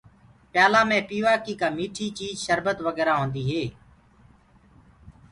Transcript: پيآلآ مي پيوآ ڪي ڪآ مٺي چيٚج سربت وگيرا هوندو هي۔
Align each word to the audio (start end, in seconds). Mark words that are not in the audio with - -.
پيآلآ 0.51 0.81
مي 0.89 0.99
پيوآ 1.09 1.33
ڪي 1.45 1.53
ڪآ 1.61 1.67
مٺي 1.77 2.07
چيٚج 2.17 2.35
سربت 2.45 2.77
وگيرا 2.87 3.13
هوندو 3.17 3.41
هي۔ 3.49 3.63